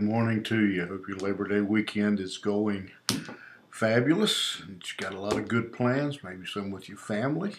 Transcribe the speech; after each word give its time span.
good 0.00 0.08
morning 0.08 0.42
to 0.42 0.66
you. 0.66 0.86
Hope 0.86 1.08
your 1.08 1.18
Labor 1.18 1.46
Day 1.46 1.60
weekend 1.60 2.20
is 2.20 2.38
going 2.38 2.90
fabulous 3.68 4.62
and 4.66 4.82
you 4.82 4.94
got 4.96 5.12
a 5.12 5.20
lot 5.20 5.36
of 5.36 5.46
good 5.46 5.74
plans, 5.74 6.24
maybe 6.24 6.46
some 6.46 6.70
with 6.70 6.88
your 6.88 6.96
family. 6.96 7.56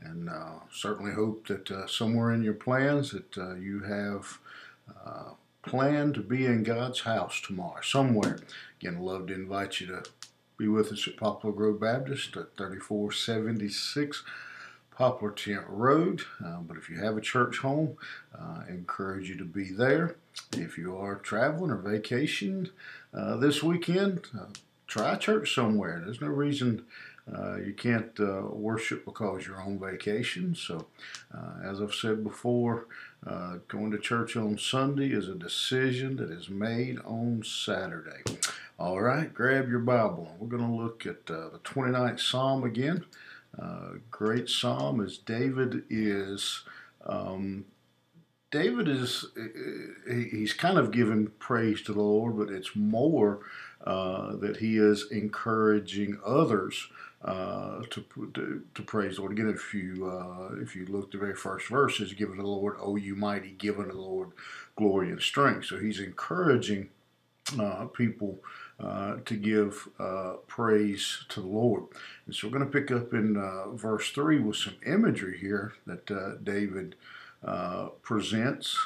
And 0.00 0.30
uh, 0.30 0.60
certainly 0.70 1.12
hope 1.12 1.48
that 1.48 1.68
uh, 1.72 1.88
somewhere 1.88 2.30
in 2.30 2.44
your 2.44 2.54
plans 2.54 3.10
that 3.10 3.36
uh, 3.36 3.54
you 3.54 3.80
have 3.80 4.38
uh, 5.04 5.30
planned 5.66 6.14
to 6.14 6.20
be 6.20 6.46
in 6.46 6.62
God's 6.62 7.00
house 7.00 7.40
tomorrow, 7.40 7.80
somewhere. 7.82 8.38
Again, 8.80 9.00
love 9.00 9.26
to 9.26 9.34
invite 9.34 9.80
you 9.80 9.88
to 9.88 10.04
be 10.56 10.68
with 10.68 10.92
us 10.92 11.08
at 11.08 11.16
Poplar 11.16 11.50
Grove 11.50 11.80
Baptist 11.80 12.36
at 12.36 12.56
3476 12.56 14.22
Poplar 14.92 15.32
Tent 15.32 15.64
Road. 15.66 16.22
Uh, 16.44 16.58
but 16.58 16.76
if 16.76 16.88
you 16.88 17.00
have 17.00 17.16
a 17.16 17.20
church 17.20 17.58
home, 17.58 17.96
uh, 18.32 18.60
I 18.60 18.66
encourage 18.68 19.28
you 19.28 19.36
to 19.36 19.44
be 19.44 19.72
there. 19.72 20.14
If 20.52 20.78
you 20.78 20.96
are 20.96 21.16
traveling 21.16 21.70
or 21.70 21.76
vacation 21.76 22.70
uh, 23.14 23.36
this 23.36 23.62
weekend, 23.62 24.26
uh, 24.38 24.46
try 24.86 25.16
church 25.16 25.54
somewhere. 25.54 26.00
There's 26.04 26.20
no 26.20 26.28
reason 26.28 26.84
uh, 27.32 27.56
you 27.56 27.72
can't 27.72 28.18
uh, 28.18 28.42
worship 28.50 29.04
because 29.04 29.46
you're 29.46 29.62
on 29.62 29.78
vacation. 29.78 30.54
So, 30.54 30.86
as 31.64 31.80
I've 31.80 31.94
said 31.94 32.24
before, 32.24 32.86
going 33.68 33.92
to 33.92 33.98
church 33.98 34.36
on 34.36 34.58
Sunday 34.58 35.12
is 35.12 35.28
a 35.28 35.34
decision 35.34 36.16
that 36.16 36.30
is 36.30 36.50
made 36.50 36.98
on 37.04 37.42
Saturday. 37.44 38.22
All 38.78 39.00
right, 39.00 39.32
grab 39.32 39.68
your 39.68 39.78
Bible. 39.78 40.34
We're 40.40 40.48
going 40.48 40.66
to 40.66 40.82
look 40.82 41.06
at 41.06 41.26
the 41.26 41.60
29th 41.62 42.18
Psalm 42.18 42.64
again. 42.64 43.04
Uh, 43.60 43.98
great 44.10 44.48
psalm 44.48 45.00
as 45.00 45.18
David 45.18 45.84
is. 45.90 46.62
Um, 47.04 47.66
David 48.52 48.86
is 48.86 49.24
he's 50.06 50.52
kind 50.52 50.78
of 50.78 50.92
giving 50.92 51.28
praise 51.38 51.82
to 51.82 51.92
the 51.92 52.02
Lord, 52.02 52.36
but 52.36 52.50
it's 52.50 52.76
more 52.76 53.40
uh, 53.84 54.36
that 54.36 54.58
he 54.58 54.76
is 54.76 55.10
encouraging 55.10 56.20
others 56.24 56.88
uh, 57.24 57.82
to, 57.90 58.04
to, 58.34 58.62
to 58.74 58.82
praise 58.82 59.16
the 59.16 59.22
Lord. 59.22 59.32
Again, 59.32 59.48
if 59.48 59.72
you 59.72 60.06
uh, 60.06 60.54
if 60.60 60.76
you 60.76 60.84
look 60.86 61.10
the 61.10 61.18
very 61.18 61.34
first 61.34 61.68
verse, 61.68 61.98
is 61.98 62.12
given 62.12 62.36
to 62.36 62.42
the 62.42 62.48
Lord, 62.48 62.76
"Oh, 62.78 62.96
you 62.96 63.16
mighty, 63.16 63.52
given 63.52 63.86
to 63.86 63.92
the 63.92 64.00
Lord 64.00 64.30
glory 64.76 65.10
and 65.10 65.20
strength." 65.20 65.66
So 65.66 65.78
he's 65.78 65.98
encouraging 65.98 66.90
uh, 67.58 67.86
people 67.86 68.38
uh, 68.78 69.16
to 69.24 69.34
give 69.34 69.88
uh, 69.98 70.34
praise 70.46 71.24
to 71.30 71.40
the 71.40 71.46
Lord. 71.46 71.84
And 72.26 72.34
so 72.34 72.48
we're 72.48 72.58
going 72.58 72.70
to 72.70 72.80
pick 72.80 72.90
up 72.90 73.14
in 73.14 73.36
uh, 73.36 73.70
verse 73.70 74.10
3 74.10 74.40
with 74.40 74.56
some 74.56 74.74
imagery 74.86 75.38
here 75.38 75.72
that 75.86 76.10
uh, 76.10 76.36
David 76.42 76.96
uh, 77.44 77.88
presents 78.02 78.76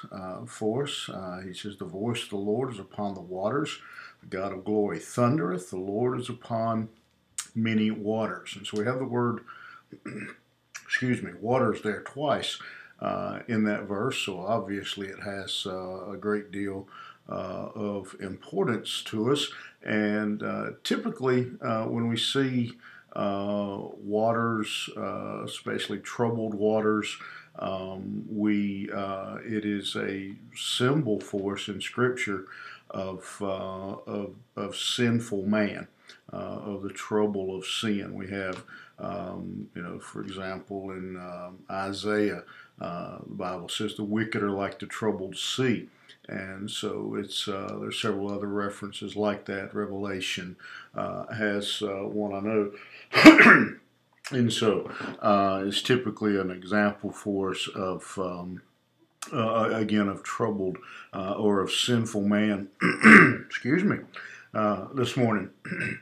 for 0.47 0.85
us. 0.85 1.11
he 1.45 1.53
says, 1.53 1.77
The 1.77 1.85
voice 1.85 2.25
of 2.25 2.31
the 2.31 2.37
Lord 2.37 2.73
is 2.73 2.79
upon 2.79 3.15
the 3.15 3.21
waters, 3.21 3.79
the 4.21 4.27
God 4.27 4.53
of 4.53 4.65
glory 4.65 4.99
thundereth, 4.99 5.71
the 5.71 5.77
Lord 5.77 6.21
is 6.21 6.29
upon 6.29 6.89
many 7.55 7.91
waters. 7.91 8.55
And 8.57 8.67
so 8.67 8.79
we 8.79 8.87
have 8.87 8.99
the 8.99 9.05
word, 9.05 9.45
excuse 10.85 11.23
me, 11.23 11.33
waters 11.41 11.83
there 11.83 12.03
twice. 12.03 12.59
in 13.49 13.65
that 13.65 13.85
verse, 13.85 14.19
so 14.19 14.41
obviously 14.41 15.09
it 15.09 15.21
has 15.23 15.67
a 15.67 16.17
great 16.19 16.51
deal 16.51 16.89
uh, 17.29 17.71
of 17.75 18.15
importance 18.21 19.03
to 19.03 19.33
us. 19.33 19.49
And 19.83 20.45
uh, 20.45 20.71
typically, 20.85 21.51
uh, 21.61 21.87
when 21.87 22.07
we 22.07 22.17
see 22.17 22.75
waters, 23.17 24.89
especially 25.45 25.99
troubled 25.99 26.55
waters, 26.55 27.19
um, 27.59 28.25
we 28.29 28.91
it 28.93 29.65
is 29.65 29.97
a 29.97 30.33
symbol 30.55 31.21
for 31.21 31.55
us 31.55 31.69
in 31.69 31.81
Scripture 31.81 32.47
of 32.91 33.37
of, 33.41 34.35
of 34.57 34.77
sinful 34.77 35.43
man. 35.43 35.89
Uh, 36.33 36.59
of 36.65 36.83
the 36.83 36.91
trouble 36.91 37.57
of 37.57 37.65
sin. 37.65 38.13
We 38.13 38.29
have, 38.31 38.65
um, 38.99 39.69
you 39.77 39.83
know, 39.83 40.01
for 40.01 40.23
example, 40.23 40.91
in 40.91 41.17
um, 41.17 41.59
Isaiah, 41.71 42.43
uh, 42.81 43.19
the 43.19 43.35
Bible 43.35 43.69
says 43.69 43.95
the 43.95 44.03
wicked 44.03 44.43
are 44.43 44.51
like 44.51 44.81
the 44.81 44.87
troubled 44.87 45.37
sea. 45.37 45.89
And 46.29 46.69
so 46.69 47.15
it's 47.15 47.47
uh, 47.47 47.79
there's 47.81 48.01
several 48.01 48.33
other 48.33 48.49
references 48.49 49.15
like 49.15 49.45
that. 49.45 49.75
Revelation 49.75 50.57
uh, 50.97 51.33
has 51.33 51.81
uh, 51.83 52.05
one 52.09 52.35
I 52.35 52.41
know, 52.41 53.77
and 54.37 54.53
so 54.53 54.91
uh, 55.21 55.65
it's 55.67 55.83
typically 55.83 56.39
an 56.39 56.51
example 56.51 57.11
for 57.11 57.51
us 57.51 57.69
of 57.75 58.19
um, 58.19 58.63
uh, 59.33 59.71
again 59.73 60.09
of 60.09 60.23
troubled 60.23 60.79
uh, 61.13 61.33
or 61.33 61.61
of 61.61 61.71
sinful 61.71 62.23
man. 62.23 62.69
excuse 63.47 63.83
me, 63.83 63.99
this 64.95 65.17
morning. 65.17 65.51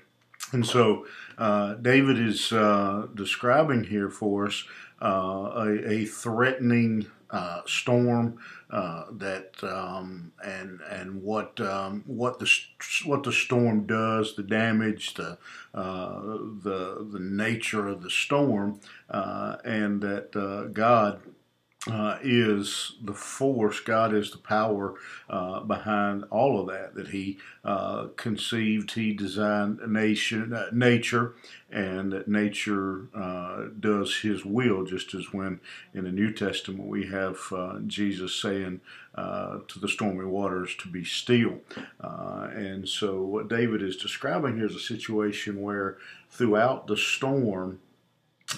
And 0.54 0.64
so 0.64 1.06
uh, 1.36 1.74
David 1.74 2.18
is 2.18 2.52
uh, 2.52 3.08
describing 3.12 3.84
here 3.84 4.08
for 4.08 4.46
us 4.46 4.64
uh, 5.02 5.50
a, 5.56 5.90
a, 5.90 6.04
threatening 6.04 7.06
uh, 7.34 7.62
storm 7.66 8.38
uh, 8.70 9.06
that 9.10 9.52
um, 9.64 10.30
and 10.44 10.80
and 10.88 11.20
what 11.20 11.60
um, 11.60 12.04
what 12.06 12.38
the 12.38 12.48
what 13.06 13.24
the 13.24 13.32
storm 13.32 13.86
does, 13.86 14.36
the 14.36 14.42
damage, 14.44 15.14
the 15.14 15.36
uh, 15.74 16.20
the 16.62 17.04
the 17.10 17.18
nature 17.18 17.88
of 17.88 18.04
the 18.04 18.10
storm, 18.10 18.78
and 19.10 20.00
that 20.00 20.70
God 20.72 21.20
uh, 21.90 22.16
is 22.22 22.92
the 23.02 23.12
force, 23.12 23.80
God 23.80 24.14
is 24.14 24.30
the 24.30 24.38
power 24.38 24.94
uh, 25.28 25.60
behind 25.60 26.24
all 26.30 26.60
of 26.60 26.68
that. 26.68 26.94
That 26.94 27.08
He 27.08 27.38
uh, 27.64 28.08
conceived, 28.16 28.92
He 28.92 29.12
designed 29.12 29.80
nation, 29.86 30.54
uh, 30.54 30.68
nature, 30.72 31.34
and 31.70 32.10
that 32.12 32.26
nature 32.26 33.08
uh, 33.14 33.66
does 33.78 34.16
His 34.16 34.44
will. 34.46 34.84
Just 34.84 35.12
as 35.14 35.32
when 35.32 35.60
in 35.92 36.04
the 36.04 36.12
New 36.12 36.32
Testament 36.32 36.88
we 36.88 37.06
have 37.08 37.38
uh, 37.52 37.80
Jesus 37.86 38.34
saying 38.34 38.80
to 39.16 39.78
the 39.78 39.88
stormy 39.88 40.24
waters 40.24 40.74
to 40.76 40.88
be 40.88 41.04
still. 41.04 41.60
and 42.00 42.88
so, 42.88 43.22
what 43.22 43.48
David 43.48 43.82
is 43.82 43.96
describing 43.96 44.56
here 44.56 44.66
is 44.66 44.74
a 44.74 44.80
situation 44.80 45.60
where 45.60 45.98
throughout 46.30 46.86
the 46.86 46.96
storm, 46.96 47.78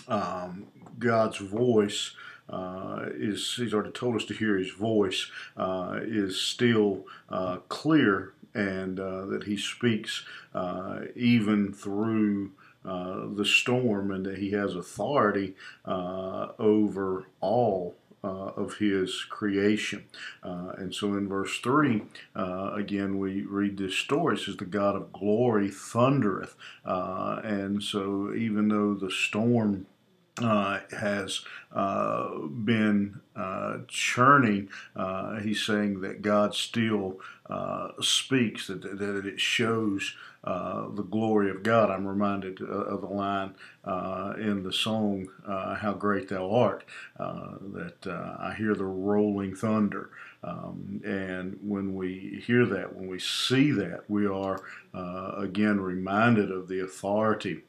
um, 0.09 0.67
God's 0.99 1.39
voice 1.39 2.13
uh, 2.49 3.07
is 3.15 3.55
he's 3.57 3.75
already 3.75 3.91
told 3.91 4.17
us 4.17 4.25
to 4.25 4.35
hear 4.35 4.57
his 4.57 4.71
voice 4.71 5.31
uh, 5.57 5.99
is 6.03 6.41
still 6.41 7.05
uh, 7.29 7.57
clear 7.69 8.33
and 8.55 8.99
uh, 8.99 9.27
that 9.27 9.45
he 9.45 9.57
speaks 9.57 10.25
uh, 10.55 11.01
even 11.15 11.73
through 11.73 12.53
uh, 12.85 13.27
the 13.35 13.45
storm 13.45 14.11
and 14.11 14.25
that 14.25 14.39
he 14.39 14.53
has 14.53 14.75
authority 14.75 15.55
over 15.85 17.27
all 17.41 17.95
uh, 18.27 18.51
of 18.57 18.79
his 18.79 19.25
creation. 19.29 20.05
Uh, 20.43 20.73
and 20.79 20.93
so 20.93 21.15
in 21.15 21.29
verse 21.29 21.61
3, 21.61 22.03
uh, 22.35 22.73
again, 22.75 23.19
we 23.19 23.43
read 23.43 23.77
this 23.77 23.95
story. 23.95 24.35
It 24.35 24.41
says, 24.41 24.57
The 24.57 24.65
God 24.65 24.97
of 24.97 25.13
glory 25.13 25.71
thundereth. 25.71 26.57
and 26.85 27.83
so 27.83 28.33
even 28.35 28.69
though 28.69 28.95
the 28.95 29.13
storm 29.13 29.87
uh, 30.43 30.81
has 30.99 31.41
uh, 31.73 32.39
been 32.41 33.21
uh, 33.35 33.79
churning. 33.89 34.69
Uh, 34.95 35.41
he's 35.41 35.65
saying 35.65 36.01
that 36.03 36.23
God 36.23 36.55
still 36.55 37.21
uh, 37.49 37.89
speaks, 38.01 38.67
that, 38.67 38.83
that 38.83 39.27
it 39.27 39.41
shows 39.41 40.15
uh, 40.45 40.89
the 40.91 41.03
glory 41.03 41.51
of 41.51 41.63
God. 41.63 41.91
I'm 41.91 42.07
reminded 42.07 42.61
of 42.61 43.01
the 43.01 43.09
line 43.09 43.55
in 44.39 44.63
the 44.63 44.73
song, 44.73 45.29
How 45.47 45.95
Great 45.99 46.29
Thou 46.29 46.51
Art, 46.51 46.85
that 47.19 48.07
I 48.39 48.55
hear 48.57 48.75
the 48.75 48.85
rolling 48.85 49.57
thunder. 49.57 50.11
Um, 50.45 51.01
and 51.05 51.59
when 51.63 51.95
we 51.95 52.43
hear 52.47 52.67
that, 52.67 52.95
when 52.95 53.09
we 53.09 53.19
see 53.19 53.73
that, 53.73 54.09
we 54.09 54.27
are 54.27 54.61
again 54.93 55.81
reminded 55.81 56.53
of 56.53 56.69
the 56.69 56.81
authority 56.81 57.63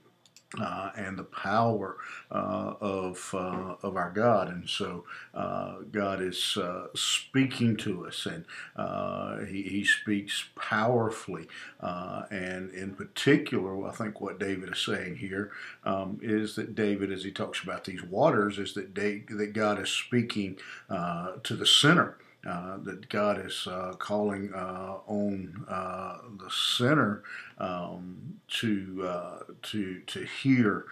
uh, 0.59 0.91
and 0.95 1.17
the 1.17 1.23
power 1.23 1.97
uh, 2.31 2.73
of 2.79 3.31
uh, 3.33 3.75
of 3.83 3.97
our 3.97 4.11
God, 4.11 4.47
and 4.47 4.69
so 4.69 5.03
uh, 5.33 5.79
God 5.91 6.21
is 6.21 6.57
uh, 6.57 6.87
speaking 6.95 7.75
to 7.77 8.07
us, 8.07 8.25
and 8.25 8.45
uh, 8.75 9.39
he, 9.39 9.63
he 9.63 9.83
speaks 9.83 10.45
powerfully, 10.55 11.47
and 11.81 12.71
in 12.71 12.95
particular, 12.95 13.87
I 13.87 13.91
think 13.91 14.21
what 14.21 14.39
David 14.39 14.71
is 14.71 14.79
saying 14.79 15.17
here 15.17 15.51
um, 15.83 16.19
is 16.21 16.55
that 16.55 16.75
David, 16.75 17.11
as 17.11 17.23
he 17.23 17.31
talks 17.31 17.61
about 17.61 17.83
these 17.83 18.03
waters, 18.03 18.57
is 18.57 18.73
that 18.75 18.95
that 18.95 19.51
God 19.53 19.79
is 19.79 19.89
speaking 19.89 20.57
to 20.89 21.55
the 21.55 21.65
sinner. 21.65 22.17
Uh, 22.45 22.77
that 22.83 23.09
God 23.09 23.45
is 23.45 23.67
uh, 23.67 23.93
calling 23.99 24.53
uh, 24.53 24.99
on 25.07 25.65
uh, 25.67 26.19
the 26.39 26.49
sinner 26.49 27.23
um, 27.57 28.39
to 28.47 29.05
uh, 29.05 29.39
to 29.63 29.99
to 30.01 30.23
hear, 30.23 30.85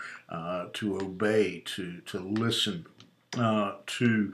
to 0.73 0.97
obey, 0.97 1.61
to 1.65 2.01
to 2.01 2.19
listen 2.19 2.85
to 3.31 4.33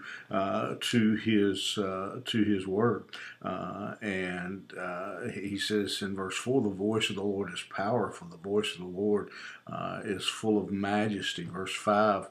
to 0.80 1.16
his 1.16 1.74
to 1.76 2.44
his 2.44 2.66
word, 2.66 3.04
and 4.02 4.74
he 5.34 5.60
says 5.60 6.02
in 6.02 6.16
verse 6.16 6.38
four, 6.38 6.64
"The 6.64 6.70
voice 6.70 7.10
of 7.12 7.18
the 7.18 7.24
Lord 7.24 7.54
is 7.54 7.64
powerful. 7.76 8.30
The 8.30 8.38
voice 8.38 8.74
of 8.74 8.80
the 8.80 8.86
Lord 8.86 9.30
is 10.04 10.28
full 10.28 10.58
of 10.58 10.72
majesty." 10.72 11.44
Verse 11.44 11.76
five, 11.76 12.30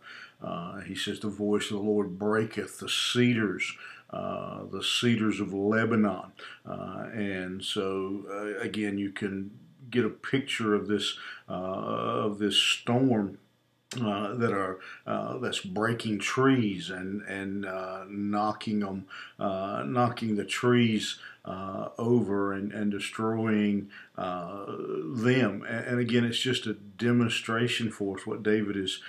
he 0.87 0.97
says, 0.97 1.21
"The 1.21 1.29
voice 1.29 1.71
of 1.71 1.77
the 1.77 1.83
Lord 1.83 2.19
breaketh 2.19 2.81
the 2.81 2.89
cedars." 2.89 3.77
The 4.13 4.83
cedars 4.83 5.41
of 5.41 5.53
Lebanon, 5.53 6.33
and 6.65 7.65
so 7.65 8.57
again, 8.61 8.99
you 8.99 9.11
can 9.11 9.51
get 9.91 10.05
a 10.05 10.11
picture 10.11 10.75
of 10.75 10.89
this 10.89 11.17
of 11.49 12.39
this 12.39 12.57
storm 12.57 13.39
uh, 14.01 14.35
that 14.35 14.53
are 14.53 14.79
uh, 15.05 15.37
that's 15.39 15.61
breaking 15.61 16.19
trees 16.21 16.91
and 16.91 17.23
and 17.23 17.67
uh, 17.67 18.05
knocking 18.09 18.81
them, 18.81 19.07
uh, 19.39 19.83
knocking 19.85 20.37
the 20.37 20.45
trees 20.45 21.19
uh, 21.45 21.89
over 21.99 22.53
and, 22.53 22.71
and 22.73 22.93
destroying 22.93 23.91
uh, 24.17 24.67
them. 24.67 25.65
And, 25.69 25.87
and, 25.87 25.99
again, 25.99 26.25
it's 26.25 26.39
just 26.39 26.67
a 26.67 26.75
demonstration 26.75 27.91
for 27.91 28.19
us. 28.19 28.27
What 28.27 28.43
David 28.43 28.77
is 28.77 29.01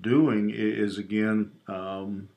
doing 0.00 0.50
is 0.50 0.98
again. 0.98 1.52
Um, 1.68 2.28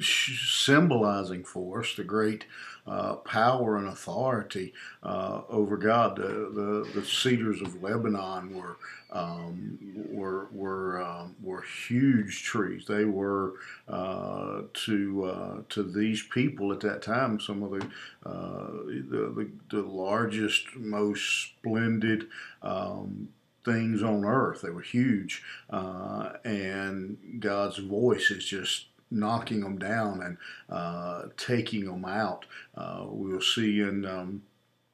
symbolizing 0.00 1.44
for 1.44 1.80
us 1.80 1.94
the 1.96 2.04
great 2.04 2.44
uh, 2.86 3.14
power 3.16 3.76
and 3.76 3.88
authority 3.88 4.72
uh, 5.02 5.42
over 5.48 5.76
God. 5.76 6.16
The, 6.16 6.22
the, 6.22 7.00
the 7.00 7.04
cedars 7.06 7.60
of 7.60 7.82
Lebanon 7.82 8.56
were 8.56 8.76
um, 9.10 9.78
were 10.10 10.48
were 10.52 11.02
um, 11.02 11.36
were 11.42 11.62
huge 11.62 12.42
trees. 12.42 12.84
They 12.86 13.04
were 13.04 13.54
uh, 13.88 14.62
to 14.72 15.24
uh, 15.24 15.62
to 15.70 15.82
these 15.82 16.22
people 16.22 16.72
at 16.72 16.80
that 16.80 17.02
time 17.02 17.40
some 17.40 17.62
of 17.62 17.70
the 17.70 17.86
uh, 18.24 18.70
the, 18.86 19.32
the, 19.34 19.50
the, 19.70 19.82
largest, 19.82 20.76
most 20.76 21.50
splendid. 21.58 22.28
Um, 22.62 23.28
things 23.64 24.00
on 24.00 24.24
earth. 24.24 24.62
They 24.62 24.70
were 24.70 24.80
huge, 24.80 25.42
uh, 25.68 26.34
and 26.44 27.18
God's 27.40 27.78
voice 27.78 28.30
is 28.30 28.44
just 28.44 28.86
knocking 29.10 29.60
them 29.60 29.78
down 29.78 30.22
and 30.22 30.36
uh, 30.68 31.22
taking 31.36 31.84
them 31.84 32.04
out. 32.04 32.46
Uh, 32.76 33.04
we'll 33.08 33.40
see 33.40 33.80
in 33.80 34.04
um, 34.04 34.42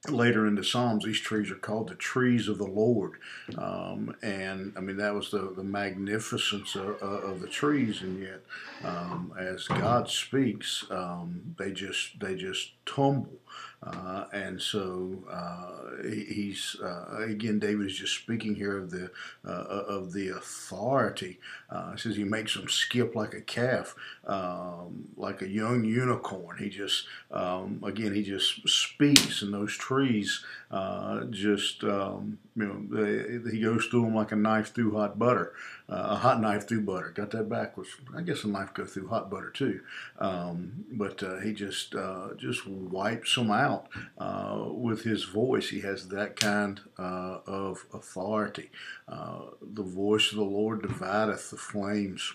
later 0.09 0.47
in 0.47 0.56
the 0.56 0.64
Psalms, 0.64 1.05
these 1.05 1.20
trees 1.20 1.50
are 1.50 1.56
called 1.56 1.88
the 1.88 1.94
trees 1.94 2.49
of 2.49 2.59
the 2.59 2.67
Lord. 2.67 3.19
Um, 3.56 4.14
and 4.23 4.73
I 4.76 4.81
mean, 4.81 4.97
that 4.97 5.14
was 5.14 5.31
the, 5.31 5.53
the 5.56 5.62
magnificence 5.62 6.75
of, 6.75 7.00
of 7.03 7.41
the 7.41 7.47
trees. 7.47 8.03
And 8.03 8.20
yet, 8.20 8.41
um, 8.85 9.32
as 9.38 9.67
God 9.69 10.09
speaks, 10.09 10.85
um, 10.91 11.55
they 11.58 11.73
just, 11.73 12.19
they 12.19 12.35
just 12.35 12.73
tumble. 12.85 13.38
Uh, 13.82 14.26
and 14.32 14.62
so 14.62 15.25
uh, 15.29 16.02
he's 16.08 16.76
uh, 16.81 17.25
again, 17.26 17.58
David 17.58 17.87
is 17.87 17.99
just 17.99 18.14
speaking 18.14 18.55
here 18.55 18.79
of 18.79 18.90
the 18.90 19.11
uh, 19.44 19.50
of 19.50 20.12
the 20.12 20.29
authority. 20.29 21.40
Uh, 21.69 21.96
says 21.96 22.14
he 22.14 22.23
makes 22.23 22.55
them 22.55 22.69
skip 22.69 23.17
like 23.17 23.34
a 23.34 23.40
calf, 23.40 23.96
um, 24.26 25.08
like 25.17 25.43
a 25.43 25.49
young 25.49 25.82
unicorn. 25.82 26.58
He 26.58 26.69
just 26.69 27.06
um, 27.32 27.82
again 27.84 28.14
he 28.14 28.23
just 28.23 28.69
speaks, 28.69 29.43
and 29.43 29.52
those 29.52 29.76
trees 29.76 30.44
uh, 30.70 31.25
just 31.25 31.82
um, 31.82 32.38
you 32.55 32.64
know 32.64 33.02
they, 33.05 33.50
he 33.50 33.62
goes 33.62 33.87
through 33.87 34.02
them 34.02 34.14
like 34.14 34.31
a 34.31 34.37
knife 34.37 34.73
through 34.73 34.96
hot 34.96 35.19
butter, 35.19 35.55
a 35.94 36.17
hot 36.17 36.41
knife 36.41 36.69
through 36.69 36.83
butter. 36.83 37.11
Got 37.11 37.31
that 37.33 37.49
backwards. 37.49 37.91
I 38.17 38.23
guess 38.23 38.44
a 38.44 38.49
knife 38.49 38.75
goes 38.75 38.93
through 38.93 39.09
hot 39.09 39.31
butter 39.31 39.50
too, 39.50 39.81
um, 40.19 40.85
but 40.93 41.23
he 41.43 41.53
just 41.53 41.94
just 42.37 42.67
wipes 42.67 43.35
them 43.35 43.50
out 43.50 43.89
uh, 44.19 44.65
with 44.69 45.03
his 45.03 45.25
voice. 45.25 45.69
He 45.69 45.81
has 45.81 46.09
that 46.09 46.37
kind 46.37 46.81
uh, 46.99 47.39
of 47.47 47.85
authority. 47.93 48.71
Uh, 49.09 49.41
the 49.61 49.83
voice 49.83 50.31
of 50.31 50.39
the 50.39 50.44
Lord 50.44 50.83
divideth 50.83 51.50
the 51.50 51.56
flames. 51.56 52.35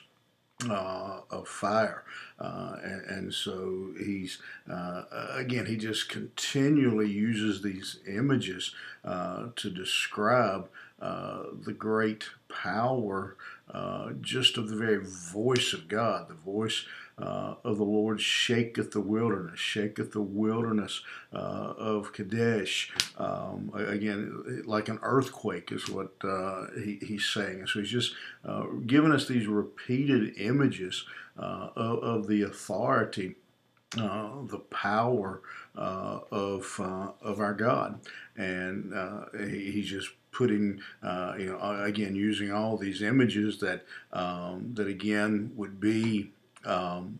Uh, 0.68 1.22
of 1.30 1.48
fire. 1.48 2.04
Uh, 2.40 2.78
and, 2.84 3.02
and, 3.06 3.34
so 3.34 3.92
he's, 4.04 4.40
uh, 4.68 5.04
again, 5.36 5.68
he 5.68 5.78
just 5.78 6.10
continually 6.10 7.08
uses 7.08 7.62
these 7.62 8.00
images 8.08 8.74
to 9.06 9.70
describe 9.70 10.68
the 11.00 11.76
great 11.78 12.26
power 12.50 13.38
just 14.22 14.58
of 14.58 14.70
the 14.70 14.76
very 14.76 15.04
voice 15.04 15.74
of 15.74 15.88
God, 15.88 16.28
the 16.28 16.34
voice 16.34 16.86
uh, 17.20 17.56
of 17.64 17.78
the 17.78 17.84
Lord 17.84 18.22
shaketh 18.22 18.92
the 18.92 19.02
wilderness, 19.02 19.60
shaketh 19.60 20.12
the 20.12 20.22
wilderness 20.22 21.02
uh, 21.34 21.74
of 21.78 22.14
Kadesh. 22.14 22.92
Um, 23.18 23.72
again, 23.74 24.64
like 24.66 24.88
an 24.88 25.00
earthquake 25.02 25.72
is 25.72 25.90
what 25.90 26.14
uh, 26.24 26.68
he, 26.76 27.00
he's 27.02 27.26
saying. 27.26 27.66
So 27.68 27.80
he's 27.80 27.90
just 27.90 28.14
uh, 28.46 28.66
giving 28.86 29.12
us 29.12 29.28
these 29.28 29.48
repeated 29.48 30.38
images 30.38 31.06
uh, 31.38 31.70
of, 31.76 32.00
of, 32.00 32.28
the 32.28 32.44
authority. 32.44 33.36
Uh, 33.98 34.44
the 34.44 34.60
power 34.70 35.42
of 35.74 36.80
of 37.22 37.40
our 37.40 37.54
God, 37.54 38.02
and 38.36 38.94
he, 39.50 39.72
he's 39.72 39.88
just 39.88 40.10
putting, 40.38 40.80
uh, 41.02 41.34
you 41.40 41.48
know, 41.48 41.84
again 41.84 42.16
using 42.16 42.52
all 42.52 42.78
these 42.78 43.02
images 43.02 43.60
that 43.60 43.84
um, 44.14 44.72
that 44.76 44.88
again 44.88 45.52
would 45.56 45.80
be 45.80 46.32
um, 46.64 47.20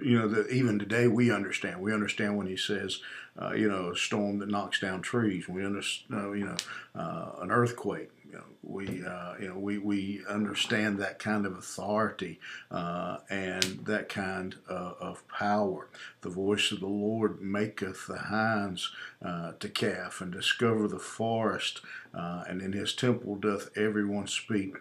you 0.00 0.18
know, 0.18 0.28
that 0.28 0.50
even 0.50 0.78
today 0.78 1.06
we 1.06 1.30
understand. 1.30 1.80
We 1.80 1.92
understand 1.92 2.36
when 2.36 2.46
he 2.46 2.56
says, 2.56 3.00
uh, 3.40 3.52
you 3.52 3.68
know, 3.68 3.90
a 3.90 3.96
storm 3.96 4.38
that 4.38 4.48
knocks 4.48 4.80
down 4.80 5.02
trees. 5.02 5.48
We 5.48 5.64
understand, 5.64 6.22
uh, 6.22 6.32
you 6.32 6.46
know, 6.46 6.56
uh, 6.94 7.32
an 7.40 7.50
earthquake. 7.50 8.10
You 8.26 8.38
know, 8.38 8.44
we, 8.62 9.04
uh, 9.04 9.34
you 9.38 9.48
know, 9.48 9.58
we, 9.58 9.76
we 9.76 10.22
understand 10.26 10.98
that 10.98 11.18
kind 11.18 11.44
of 11.44 11.58
authority 11.58 12.40
uh, 12.70 13.18
and 13.28 13.84
that 13.84 14.08
kind 14.08 14.54
uh, 14.70 14.92
of 14.98 15.26
power. 15.28 15.88
The 16.22 16.30
voice 16.30 16.72
of 16.72 16.80
the 16.80 16.86
Lord 16.86 17.42
maketh 17.42 18.06
the 18.06 18.18
hinds 18.18 18.90
to 19.20 19.68
calf 19.68 20.22
and 20.22 20.32
discover 20.32 20.88
the 20.88 20.98
forest, 20.98 21.82
and 22.14 22.62
in 22.62 22.72
his 22.72 22.94
temple 22.94 23.36
doth 23.36 23.76
everyone 23.76 24.26
speak 24.26 24.76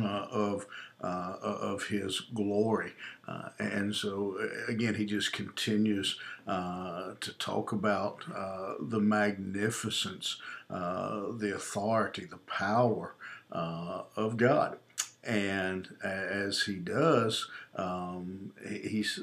of 0.00 0.66
uh, 1.04 1.36
of 1.42 1.88
his 1.88 2.20
glory. 2.32 2.92
Uh, 3.28 3.50
and 3.58 3.94
so 3.94 4.38
again, 4.68 4.94
he 4.94 5.04
just 5.04 5.34
continues 5.34 6.18
uh, 6.46 7.12
to 7.20 7.32
talk 7.34 7.72
about 7.72 8.24
uh, 8.34 8.74
the 8.80 9.00
magnificence, 9.00 10.40
uh, 10.70 11.24
the 11.32 11.54
authority, 11.54 12.24
the 12.24 12.38
power 12.38 13.14
of 13.52 14.36
God. 14.38 14.78
And 15.22 15.88
as 16.02 16.62
he 16.62 16.76
does, 16.76 17.48
um, 17.76 18.52
he's 18.66 19.20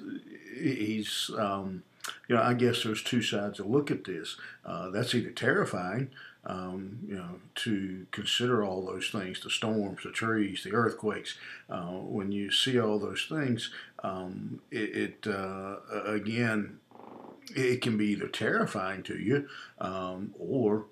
he's 0.55 1.31
um, 1.37 1.83
you 2.27 2.35
know 2.35 2.41
I 2.41 2.53
guess 2.53 2.83
there's 2.83 3.03
two 3.03 3.21
sides 3.21 3.57
to 3.57 3.63
look 3.63 3.89
at 3.91 4.03
this. 4.03 4.37
that's 4.91 5.15
either 5.15 5.31
terrifying 5.31 6.09
um, 6.45 6.99
you 7.07 7.15
know, 7.15 7.39
to 7.55 8.07
consider 8.11 8.63
all 8.63 8.85
those 8.85 9.09
things, 9.09 9.41
the 9.41 9.49
storms, 9.49 10.03
the 10.03 10.11
trees, 10.11 10.63
the 10.63 10.71
earthquakes. 10.71 11.35
Uh, 11.69 11.99
when 11.99 12.31
you 12.31 12.51
see 12.51 12.79
all 12.79 12.99
those 12.99 13.25
things, 13.29 13.71
um, 14.03 14.61
it, 14.71 15.23
it 15.23 15.27
uh, 15.27 15.77
again, 16.05 16.79
it 17.55 17.81
can 17.81 17.97
be 17.97 18.07
either 18.07 18.27
terrifying 18.27 19.03
to 19.03 19.17
you 19.17 19.47
um, 19.79 20.33
or 20.39 20.85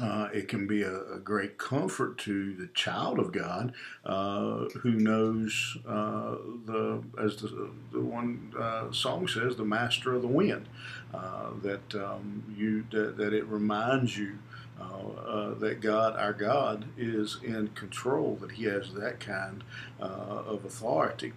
uh, 0.00 0.28
it 0.32 0.48
can 0.48 0.66
be 0.66 0.82
a, 0.82 1.14
a, 1.14 1.18
great 1.18 1.56
comfort 1.56 2.18
to 2.18 2.54
the 2.54 2.66
child 2.68 3.18
of 3.18 3.32
God 3.32 3.72
uh, 4.04 4.66
who 4.82 4.90
knows 4.90 5.78
uh, 5.88 6.36
the, 6.66 7.02
as 7.18 7.36
the, 7.36 7.70
the 7.92 8.00
one 8.00 8.52
uh, 8.58 8.92
song 8.92 9.26
says, 9.26 9.56
the 9.56 9.64
master 9.64 10.14
of 10.14 10.22
the 10.22 10.28
wind. 10.28 10.68
Uh, 11.14 11.50
that 11.62 11.94
um, 11.94 12.44
you 12.54 12.84
that, 12.90 13.16
that, 13.16 13.32
it 13.32 13.46
reminds 13.46 14.18
you 14.18 14.38
uh, 14.80 15.54
that 15.54 15.80
God, 15.80 16.16
our 16.16 16.32
God, 16.32 16.86
is 16.96 17.38
in 17.42 17.68
control. 17.68 18.36
That 18.40 18.52
He 18.52 18.64
has 18.64 18.92
that 18.94 19.20
kind 19.20 19.64
of 19.98 20.64
authority, 20.64 21.32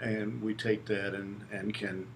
and 0.00 0.42
we 0.42 0.54
take 0.54 0.86
that 0.86 1.14
and 1.14 1.42
and 1.52 1.74
can 1.74 2.06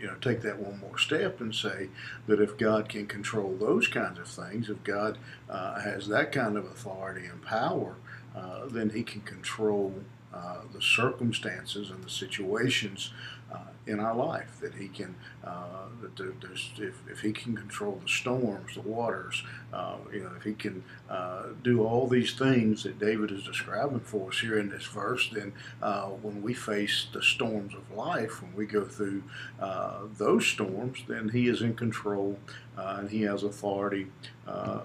you 0.00 0.06
know, 0.06 0.14
take 0.20 0.42
that 0.42 0.58
one 0.58 0.78
more 0.80 0.98
step 0.98 1.40
and 1.40 1.54
say 1.54 1.88
that 2.26 2.40
if 2.40 2.56
God 2.56 2.88
can 2.88 3.06
control 3.06 3.56
those 3.58 3.88
kinds 3.88 4.18
of 4.18 4.28
things, 4.28 4.68
if 4.68 4.82
God 4.84 5.18
uh, 5.48 5.80
has 5.80 6.08
that 6.08 6.32
kind 6.32 6.56
of 6.56 6.64
authority 6.64 7.26
and 7.26 7.42
power, 7.42 7.96
uh, 8.36 8.66
then 8.66 8.90
He 8.90 9.02
can 9.02 9.22
control 9.22 9.94
uh, 10.32 10.58
the 10.72 10.80
circumstances 10.80 11.90
and 11.90 12.02
the 12.02 12.10
situations 12.10 13.12
uh, 13.41 13.41
in 13.86 13.98
our 13.98 14.14
life. 14.14 14.58
That 14.60 14.74
He 14.74 14.88
can, 14.88 15.14
uh, 15.44 15.86
that 16.00 16.34
if, 16.78 17.02
if 17.08 17.20
He 17.20 17.32
can 17.32 17.56
control 17.56 18.00
the 18.02 18.08
storms, 18.08 18.74
the 18.74 18.82
waters, 18.82 19.42
uh, 19.72 19.96
you 20.12 20.20
know, 20.20 20.30
if 20.36 20.42
He 20.42 20.54
can 20.54 20.84
uh, 21.10 21.46
do 21.62 21.84
all 21.84 22.06
these 22.06 22.34
things 22.34 22.84
that 22.84 22.98
David 22.98 23.30
is 23.30 23.44
describing 23.44 24.00
for 24.00 24.30
us 24.30 24.40
here 24.40 24.58
in 24.58 24.68
this 24.68 24.84
verse, 24.84 25.30
then 25.32 25.52
uh, 25.82 26.06
when 26.06 26.42
we 26.42 26.54
face 26.54 27.06
the 27.12 27.22
storms 27.22 27.74
of 27.74 27.96
life, 27.96 28.42
when 28.42 28.54
we 28.54 28.66
go 28.66 28.84
through 28.84 29.22
uh, 29.60 30.02
those 30.16 30.46
storms, 30.46 30.98
then 31.08 31.30
He 31.30 31.48
is 31.48 31.62
in 31.62 31.74
control 31.74 32.38
and 32.76 33.10
He 33.10 33.22
has 33.22 33.42
authority 33.42 34.06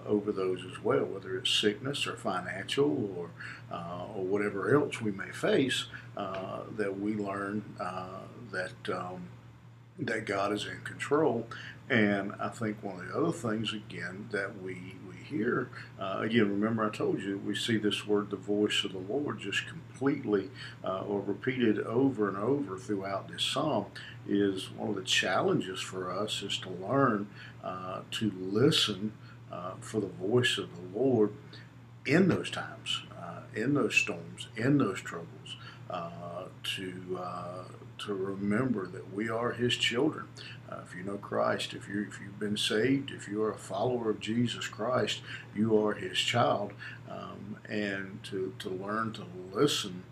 over 0.06 0.32
those 0.32 0.64
as 0.66 0.84
well, 0.84 1.06
whether 1.06 1.38
it's 1.38 1.50
sickness 1.50 2.08
or 2.08 2.16
financial 2.16 3.12
or 3.18 3.30
or 4.16 4.24
whatever 4.24 4.74
else 4.74 5.02
we 5.02 5.12
may 5.12 5.32
face. 5.32 5.86
that 6.16 7.00
we 7.00 7.14
learn 7.16 7.64
that 8.52 8.96
um, 8.96 9.30
that 10.00 10.26
God 10.26 10.54
is 10.54 10.66
in 10.66 10.82
control. 10.82 11.48
And 11.90 12.34
I 12.40 12.50
think 12.50 12.84
one 12.84 13.00
of 13.00 13.08
the 13.08 13.18
other 13.18 13.32
things 13.32 13.74
again 13.74 14.28
that 14.32 14.62
we 14.62 14.96
we 15.08 15.16
hear 15.24 15.70
uh, 16.00 16.20
again, 16.22 16.50
remember 16.50 16.86
I 16.86 16.90
told 16.90 17.22
you 17.22 17.38
we 17.38 17.56
see 17.56 17.78
this 17.78 18.06
word, 18.06 18.30
the 18.30 18.36
voice 18.36 18.84
of 18.84 18.92
the 18.92 19.00
Lord, 19.00 19.40
just 19.40 19.68
completely 19.68 20.50
uh, 20.84 21.02
or 21.02 21.22
repeated 21.22 21.80
over 21.80 22.28
and 22.28 22.38
over 22.38 22.78
throughout 22.78 23.30
this 23.30 23.44
psalm. 23.44 23.86
Is 24.28 24.70
one 24.72 24.90
of 24.90 24.96
the 24.96 25.04
challenges 25.04 25.80
for 25.80 26.12
us 26.12 26.42
is 26.42 26.58
to 26.60 26.70
learn 26.70 27.30
uh, 27.64 28.02
to 28.12 28.32
listen 28.38 29.14
uh, 29.52 29.72
for 29.80 30.02
the 30.02 30.08
voice 30.08 30.58
of 30.58 30.70
the 30.76 31.00
Lord 31.00 31.32
in 32.06 32.28
those 32.30 32.50
times, 32.50 33.02
uh, 33.18 33.42
in 33.56 33.74
those 33.74 33.96
storms, 33.96 34.48
in 34.56 34.78
those 34.78 35.02
troubles, 35.02 35.58
uh, 35.90 36.10
to 36.64 37.20
to 38.00 38.14
remember 38.14 38.86
that 38.86 39.14
we 39.14 39.30
are 39.30 39.52
His 39.52 39.76
children. 39.76 40.28
Uh, 40.70 40.82
if 40.86 40.96
you 40.96 41.04
know 41.04 41.18
Christ, 41.18 41.74
if 41.74 41.88
you 41.88 42.06
if 42.08 42.20
you've 42.20 42.40
been 42.40 42.58
saved, 42.58 43.12
if 43.12 43.28
you 43.28 43.42
are 43.44 43.52
a 43.52 43.58
follower 43.58 44.10
of 44.10 44.20
Jesus 44.20 44.68
Christ, 44.68 45.22
you 45.56 45.78
are 45.84 45.94
His 45.94 46.18
child, 46.18 46.74
um, 47.10 47.58
and 47.68 48.20
to 48.24 48.54
to 48.60 48.70
learn 48.70 49.14
to 49.14 49.24
listen 49.52 50.04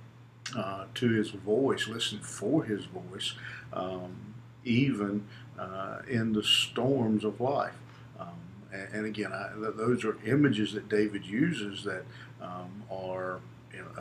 uh, 0.56 0.86
to 0.96 1.10
His 1.10 1.32
voice, 1.32 1.88
listen 1.88 2.20
for 2.20 2.64
His 2.64 2.86
voice, 2.86 3.36
um, 3.74 4.34
even 4.64 5.28
uh, 5.60 6.00
in 6.08 6.34
the 6.34 6.44
storms 6.44 7.24
of 7.24 7.40
life. 7.40 7.76
Um, 8.20 8.28
and, 8.72 9.06
again, 9.06 9.32
I, 9.32 9.50
those 9.56 10.04
are 10.04 10.18
images 10.26 10.74
that 10.74 10.90
David 10.90 11.26
uses 11.26 11.84
that 11.84 12.04
um, 12.42 12.84
are, 12.92 13.40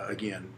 again, 0.08 0.52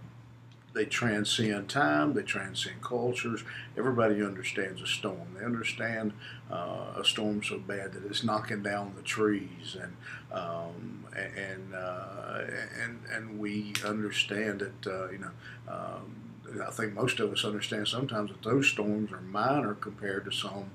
they 0.76 0.84
transcend 0.84 1.70
time, 1.70 2.12
they 2.12 2.22
transcend 2.22 2.82
cultures. 2.82 3.42
Everybody 3.78 4.22
understands 4.22 4.82
a 4.82 4.86
storm. 4.86 5.34
They 5.36 5.44
understand 5.44 6.12
uh, 6.50 6.92
a 6.96 7.04
storm 7.04 7.42
so 7.42 7.58
bad 7.58 7.94
that 7.94 8.04
it's 8.04 8.22
knocking 8.22 8.62
down 8.62 8.92
the 8.94 9.02
trees, 9.02 9.76
and 9.80 9.96
um, 10.30 11.06
and 11.16 11.74
uh, 11.74 12.42
and 12.84 13.00
and 13.10 13.38
we 13.38 13.72
understand 13.84 14.60
that 14.60 14.86
uh, 14.86 15.10
you 15.10 15.18
know. 15.18 15.30
Um, 15.68 16.22
I 16.64 16.70
think 16.70 16.94
most 16.94 17.18
of 17.18 17.32
us 17.32 17.44
understand 17.44 17.88
sometimes 17.88 18.30
that 18.30 18.42
those 18.42 18.68
storms 18.68 19.10
are 19.10 19.20
minor 19.20 19.74
compared 19.74 20.26
to 20.26 20.30
some 20.30 20.70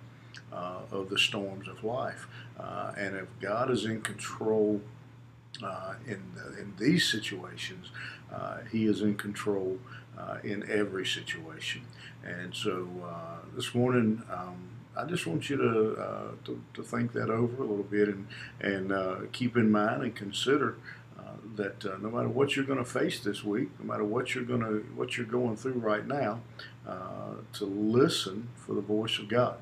uh, 0.51 0.81
of 0.91 1.09
the 1.09 1.17
storms 1.17 1.69
of 1.69 1.83
life. 1.85 2.27
Uh, 2.59 2.91
and 2.97 3.15
if 3.15 3.27
God 3.39 3.71
is 3.71 3.85
in 3.85 4.01
control 4.01 4.81
uh, 5.63 5.93
in, 6.05 6.21
in 6.59 6.73
these 6.77 7.09
situations, 7.09 7.89
uh, 8.33 8.59
he 8.71 8.85
is 8.85 9.01
in 9.01 9.15
control 9.15 9.77
uh, 10.17 10.37
in 10.43 10.69
every 10.69 11.05
situation. 11.05 11.81
And 12.23 12.53
so 12.53 12.87
uh, 13.03 13.45
this 13.55 13.73
morning, 13.73 14.21
um, 14.31 14.69
I 14.95 15.05
just 15.05 15.25
want 15.25 15.49
you 15.49 15.57
to, 15.57 16.01
uh, 16.01 16.31
to, 16.45 16.61
to 16.73 16.83
think 16.83 17.13
that 17.13 17.29
over 17.29 17.63
a 17.63 17.65
little 17.65 17.83
bit 17.83 18.09
and 18.09 18.27
and 18.59 18.91
uh, 18.91 19.15
keep 19.31 19.55
in 19.55 19.71
mind 19.71 20.03
and 20.03 20.15
consider 20.15 20.75
uh, 21.17 21.23
that 21.55 21.85
uh, 21.85 21.97
no 22.01 22.09
matter 22.09 22.27
what 22.27 22.55
you're 22.55 22.65
going 22.65 22.77
to 22.77 22.85
face 22.85 23.21
this 23.21 23.43
week, 23.43 23.69
no 23.79 23.85
matter 23.85 24.03
what 24.03 24.35
you're 24.35 24.43
going 24.43 24.61
to 24.61 24.85
what 24.95 25.17
you're 25.17 25.25
going 25.25 25.55
through 25.55 25.73
right 25.73 26.05
now, 26.05 26.41
to 27.53 27.65
listen 27.65 28.49
for 28.55 28.73
the 28.73 28.81
voice 28.81 29.17
of 29.17 29.29
God, 29.29 29.57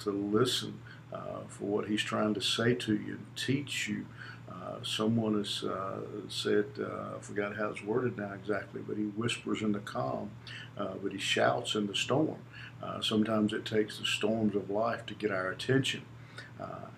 to 0.00 0.10
listen 0.10 0.80
for 1.48 1.64
what 1.64 1.88
He's 1.88 2.02
trying 2.02 2.34
to 2.34 2.40
say 2.40 2.74
to 2.74 2.92
you 2.92 3.18
teach 3.34 3.88
you 3.88 4.04
someone 4.82 5.38
has 5.38 5.64
uh, 5.64 6.00
said, 6.28 6.66
uh, 6.80 7.16
I 7.16 7.20
forgot 7.20 7.56
how 7.56 7.70
it's 7.70 7.82
worded 7.82 8.18
now 8.18 8.32
exactly, 8.32 8.80
but 8.86 8.96
he 8.96 9.04
whispers 9.04 9.62
in 9.62 9.72
the 9.72 9.80
calm, 9.80 10.30
uh, 10.76 10.94
but 11.02 11.12
he 11.12 11.18
shouts 11.18 11.74
in 11.74 11.86
the 11.86 11.94
storm. 11.94 12.38
Uh, 12.82 13.00
sometimes 13.00 13.52
it 13.52 13.64
takes 13.64 13.98
the 13.98 14.04
storms 14.04 14.54
of 14.54 14.70
life 14.70 15.06
to 15.06 15.14
get 15.14 15.30
our 15.30 15.50
attention. 15.50 16.02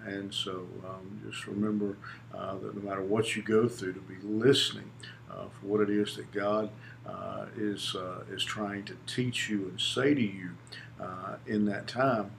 and 0.07 0.33
so 0.33 0.67
um, 0.89 1.21
just 1.29 1.47
remember 1.47 1.97
that 2.33 2.75
no 2.75 2.83
matter 2.83 3.03
what 3.03 3.37
you 3.37 3.43
go 3.43 3.69
through, 3.69 3.93
to 3.93 4.01
be 4.01 4.17
listening 4.23 4.91
for 5.29 5.67
what 5.67 5.81
it 5.81 5.91
is 5.91 6.17
that 6.17 6.31
God 6.33 6.71
is, 7.57 7.95
is 8.31 8.45
trying 8.45 8.85
to 8.85 8.97
teach 9.07 9.49
you 9.49 9.69
and 9.69 9.81
say 9.81 10.15
to 10.15 10.23
you 10.23 10.51
in 11.47 11.67
that 11.67 11.87
time. 11.87 12.31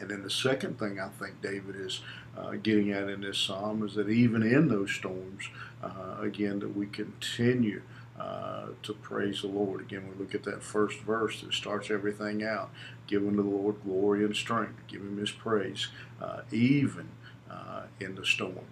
And 0.00 0.10
then 0.10 0.22
the 0.22 0.30
second 0.30 0.78
thing 0.78 0.98
I 0.98 1.08
think 1.08 1.42
David 1.42 1.76
is 1.76 2.00
uh, 2.36 2.52
getting 2.62 2.90
at 2.92 3.08
in 3.08 3.20
this 3.20 3.38
psalm 3.38 3.84
is 3.84 3.94
that 3.94 4.08
even 4.08 4.42
in 4.42 4.68
those 4.68 4.90
storms, 4.90 5.48
uh, 5.82 6.16
again, 6.20 6.58
that 6.60 6.74
we 6.74 6.86
continue 6.86 7.82
uh, 8.18 8.66
to 8.82 8.92
praise 8.94 9.42
the 9.42 9.48
Lord. 9.48 9.80
Again, 9.80 10.08
we 10.08 10.22
look 10.22 10.34
at 10.34 10.44
that 10.44 10.62
first 10.62 11.00
verse 11.00 11.40
that 11.40 11.52
starts 11.52 11.90
everything 11.90 12.42
out, 12.42 12.70
giving 13.06 13.36
the 13.36 13.42
Lord 13.42 13.76
glory 13.84 14.24
and 14.24 14.34
strength, 14.34 14.74
give 14.88 15.00
Him 15.00 15.18
His 15.18 15.30
praise, 15.30 15.88
uh, 16.20 16.40
even 16.50 17.08
uh, 17.50 17.82
in 17.98 18.14
the 18.14 18.24
storm. 18.26 18.66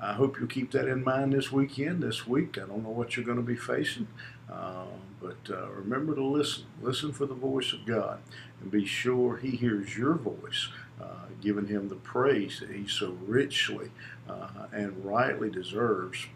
I 0.00 0.14
hope 0.14 0.38
you'll 0.38 0.48
keep 0.48 0.70
that 0.72 0.88
in 0.88 1.04
mind 1.04 1.32
this 1.34 1.52
weekend, 1.52 2.02
this 2.02 2.26
week. 2.26 2.58
I 2.58 2.62
don't 2.62 2.82
know 2.82 2.90
what 2.90 3.16
you're 3.16 3.26
going 3.26 3.36
to 3.38 3.42
be 3.42 3.56
facing, 3.56 4.08
uh, 4.50 4.86
but 5.20 5.38
uh, 5.50 5.68
remember 5.70 6.14
to 6.14 6.24
listen. 6.24 6.64
Listen 6.82 7.12
for 7.12 7.26
the 7.26 7.34
voice 7.34 7.72
of 7.72 7.86
God 7.86 8.20
and 8.60 8.70
be 8.70 8.86
sure 8.86 9.36
He 9.38 9.50
hears 9.50 9.96
your 9.98 10.14
voice, 10.14 10.68
uh, 11.02 11.26
giving 11.42 11.66
Him 11.66 11.88
the 11.88 11.96
praise 11.96 12.60
that 12.60 12.70
He 12.70 12.88
so 12.88 13.16
richly 13.26 13.90
uh, 14.28 14.66
and 14.72 15.04
rightly 15.04 15.50
deserves, 15.50 16.26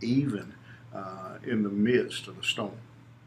even 0.00 0.54
uh, 0.94 1.38
in 1.44 1.62
the 1.62 1.70
midst 1.70 2.28
of 2.28 2.36
the 2.36 2.42
storm. 2.42 2.78